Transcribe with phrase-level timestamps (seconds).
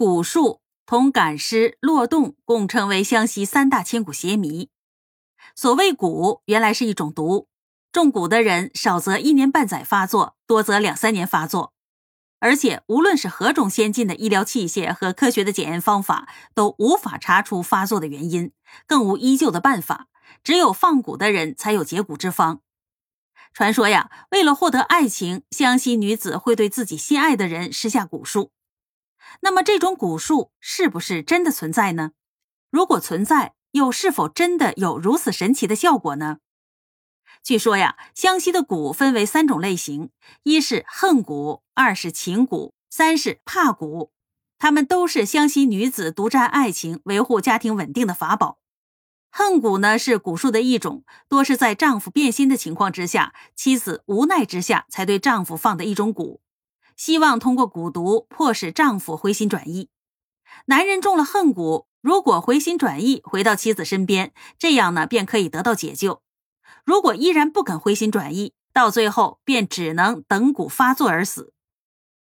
[0.00, 4.70] 蛊术同赶尸、落洞共称为湘西三大千古邪迷。
[5.54, 7.48] 所谓蛊，原来是一种毒，
[7.92, 11.74] 中蛊的人少则一年半载发作，多则两三年发作。
[12.38, 18.52] 而且，无论是何种先进的医疗器械和科学的检验方法，都无法查出发作的原因，
[18.86, 20.06] 更无医救的办法。
[20.42, 22.62] 只有放蛊的人才有解蛊之方。
[23.52, 28.50] 传说呀，为了获得爱情，湘西女子会对自己心爱的人施下蛊术。
[29.40, 32.12] 那么，这种蛊术是不是真的存在呢？
[32.70, 36.38] 如果存在，又是否真的有如此神奇的效果呢？
[37.42, 40.10] 据说呀，湘西的蛊分为三种类型：
[40.42, 44.10] 一是恨蛊，二是情蛊，三是怕蛊。
[44.58, 48.58] 它们都是湘西女子独占爱情、维护家庭稳定的法宝。
[49.30, 56.40] 恨蛊呢，是蛊术的一种，多是在丈夫变心的情况之下，妻子无奈之下才对丈夫放的一种蛊，
[57.00, 59.88] 希望通过蛊毒迫使丈夫回心转意。
[60.66, 66.20] 男人中了恨蛊，如果回心转意回到妻子身边，这样呢便可以得到解救。
[66.84, 71.54] 如果依然不肯回心转意，到最后便只能等蛊发作而死。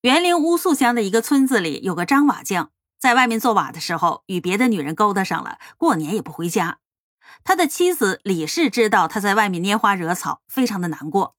[0.00, 6.78] 园陵乌素乡的一个村子里有个张瓦匠，在外面做瓦的时候与别的女人勾搭上了，过年也不回家。
[7.44, 11.36] 他的妻子李氏知道他在外面拈花惹草，非常的难过。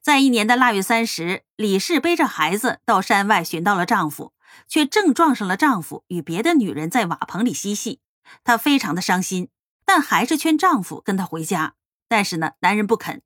[0.00, 4.32] 在一年的腊月三十，李氏背着孩子到山外寻到了丈夫，
[4.66, 8.00] 却正撞上了丈夫与别的女人在瓦棚里嬉戏，
[8.44, 9.48] 她非常的伤心，
[9.84, 11.74] 但还是劝丈夫跟她回家。
[12.08, 13.22] 但是呢，男人不肯。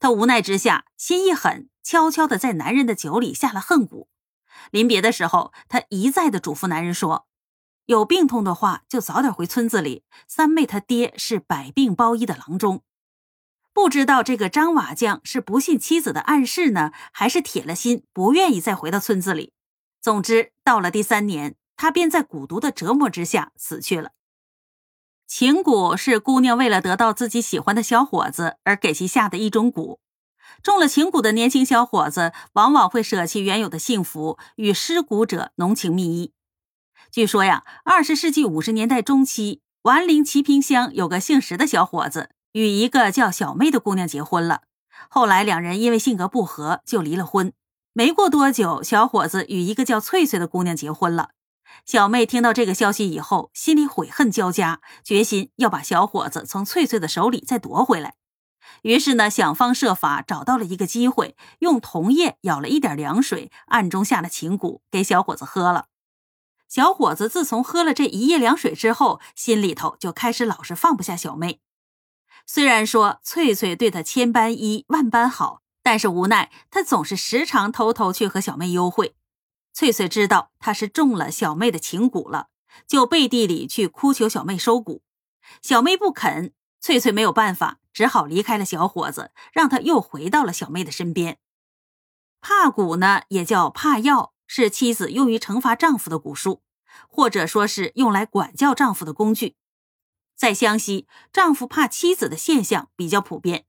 [0.00, 4.06] 她无奈之下，心一狠，悄悄的在男人的酒里下了恨蛊。
[4.70, 7.26] 临别的时候，她一再的嘱咐男人说
[7.86, 10.04] ：“有病痛的话，就早点回村子里。
[10.26, 12.82] 三妹她爹是百病包医的郎中。”
[13.74, 19.52] 不知道这个张瓦匠是不信妻子的暗示呢，还是铁了心不愿意再回到村子里。
[20.00, 24.12] 总之，到了第三年，他便在蛊毒的折磨之下死去了。
[25.26, 29.98] 情蛊是姑娘为了得到自己喜欢的小伙子而给其下的一种蛊。
[30.62, 36.32] 中了情蛊的年轻小伙子往往会舍弃原有的幸福，与施蛊者浓情蜜意。
[37.10, 44.62] 据说呀，二十世纪五十年代中期，丸陵齐平乡有个姓石的小伙子与一个叫小妹的姑娘结婚了。
[45.10, 47.52] 后来两人因为性格不合就离了婚。
[47.92, 51.30] 没过多久，小伙子与一个叫翠翠的姑娘结婚了。
[51.84, 58.14] 小妹听到这个消息以后，心里悔恨交加，决心要把小伙子从翠翠的手里再夺回来。
[58.82, 65.86] 于是呢，想方设法找到了一个机会，用铜液舀了一点凉水，暗中下了情蛊，给小伙子喝了。
[66.68, 71.60] 小伙子自从喝了这一夜凉水之后，心里头就开始老是放不下小妹。
[72.46, 79.14] 虽然说翠翠对他千般依万般好，但是无奈他总是时常偷偷去和小妹幽会。
[79.72, 82.48] 翠翠知道他是中了小妹的情蛊了，
[82.86, 85.00] 就背地里去哭求小妹收蛊。
[85.62, 91.38] 小妹不肯，翠翠没有办法，只好离开了小伙子，让他又回到了小妹的身边。
[92.40, 96.62] 怕蛊呢，也叫怕药，是妻子用于惩罚丈夫的蛊术，
[97.08, 99.56] 或者说是用来管教丈夫的工具。
[100.36, 103.64] 在湘西，丈夫怕妻子的现象比较普遍。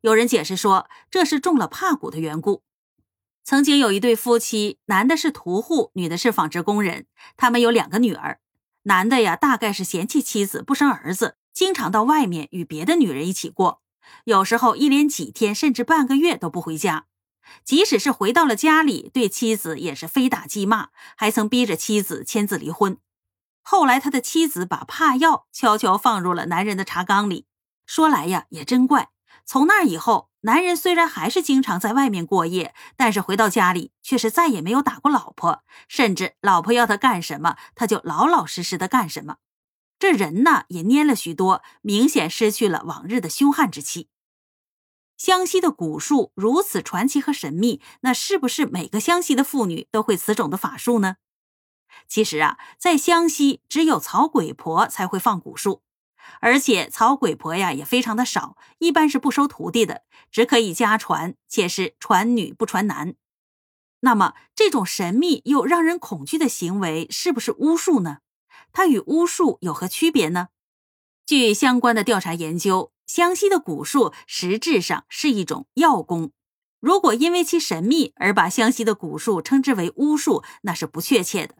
[0.00, 2.62] 有人解释说，这是中了怕蛊的缘故。
[3.44, 7.06] 曾经有一对夫妻，男的是屠户，女的是纺织工人。
[7.36, 8.40] 他们有两个女儿。
[8.82, 13.82] 男的呀，大概是嫌弃妻子不生儿子，经常到外面与别的女人一起过，
[14.24, 17.06] 有时候一连几天甚至半个月都不回家。
[17.64, 22.98] 即使是回到了家里，对妻子也是非打即骂，还曾逼着妻子签字离婚。
[23.68, 27.46] 后来他的妻子把怕药悄悄放入了男人的茶缸里。
[27.84, 29.08] 说来呀，也真怪。
[29.44, 39.38] 从那以后，男人虽然还是经常在外面过夜，但是回到家里却是再也没有打过老婆，甚至老婆要他干什么，他就老老实实的干什么。
[39.98, 44.08] 这人呢也蔫了许多，明显失去了往日的凶悍之气。
[45.16, 51.16] 湘西的蛊术如此传奇和神秘，那是不是每个湘西的妇女都会此种的法术呢？
[52.08, 55.82] 其实啊，在湘西只有曹鬼婆才会放蛊术。
[56.40, 63.14] 而且曹鬼婆呀也非常的少，一般是不收徒弟的，只可以家传，且是传女不传男。
[64.00, 68.18] 那么这种神秘又让人恐惧的行为是不是巫术呢？
[68.72, 70.48] 它与巫术有何区别呢？
[71.24, 76.32] 据相关的调查研究，湘西的蛊术实质上是一种药功。
[76.80, 81.54] 如果因为其神秘而把湘西的蛊术称之为巫术，那是不确切的，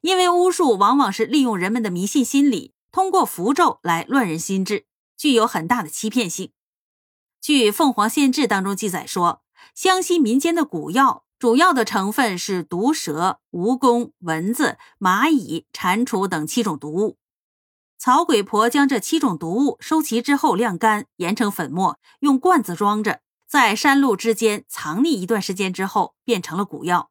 [0.00, 2.72] 因为巫术往往是利用人们的迷信心理。
[2.92, 4.84] 通过符咒来乱人心智，
[5.16, 6.50] 具有很大的欺骗性。
[7.40, 9.42] 据《凤凰县志》当中记载说，
[9.76, 17.16] 湘西民间的蛊药主要的成分是毒蛇、蜈蚣、蚊子、蚂蚁、蟾蜍等七种毒物。
[17.96, 27.10] 曹鬼婆将这七种毒物收齐之后晾干，研成粉末，用罐子装着，在山路之间藏匿一段时间之后，变成了蛊药。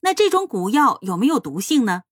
[0.00, 2.02] 那这种古药有没有毒性呢？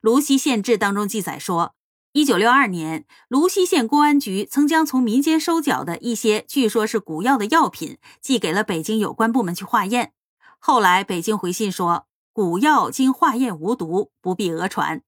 [0.00, 1.74] 泸溪县志当中记载说，
[2.12, 10.12] 一九六二年，泸溪县公安局曾将从民间收缴的一些据说是古药的药品寄给了北京有关部门去化验。
[10.58, 15.02] 后来，北京回信说，古药经化验无毒，不必讹传。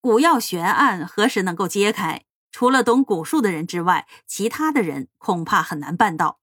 [0.00, 2.24] 古药悬案何时能够揭开？
[2.52, 6.40] 除了懂古术的人之外，其他的人恐怕很难办到。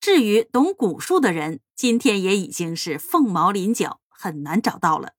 [0.00, 5.14] 至于懂古术的人，今天也已经是凤毛麟角，很难找到了。